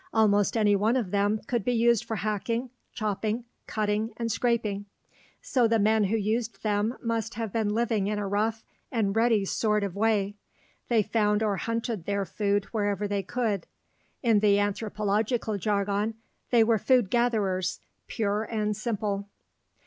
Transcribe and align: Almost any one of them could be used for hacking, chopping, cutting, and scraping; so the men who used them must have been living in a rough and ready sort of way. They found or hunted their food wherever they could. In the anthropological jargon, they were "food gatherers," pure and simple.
Almost 0.13 0.57
any 0.57 0.75
one 0.75 0.95
of 0.95 1.11
them 1.11 1.41
could 1.45 1.63
be 1.63 1.73
used 1.73 2.05
for 2.05 2.15
hacking, 2.15 2.71
chopping, 2.91 3.45
cutting, 3.67 4.15
and 4.17 4.31
scraping; 4.31 4.87
so 5.43 5.67
the 5.67 5.77
men 5.77 6.05
who 6.05 6.17
used 6.17 6.63
them 6.63 6.97
must 7.03 7.35
have 7.35 7.53
been 7.53 7.69
living 7.75 8.07
in 8.07 8.17
a 8.17 8.27
rough 8.27 8.65
and 8.91 9.15
ready 9.15 9.45
sort 9.45 9.83
of 9.83 9.95
way. 9.95 10.33
They 10.87 11.03
found 11.03 11.43
or 11.43 11.57
hunted 11.57 12.05
their 12.05 12.25
food 12.25 12.65
wherever 12.73 13.07
they 13.07 13.21
could. 13.21 13.67
In 14.23 14.39
the 14.39 14.57
anthropological 14.57 15.59
jargon, 15.59 16.15
they 16.49 16.63
were 16.63 16.79
"food 16.79 17.11
gatherers," 17.11 17.79
pure 18.07 18.41
and 18.45 18.75
simple. 18.75 19.29